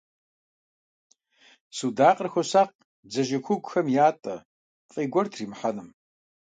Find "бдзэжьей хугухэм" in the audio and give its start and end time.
3.05-3.87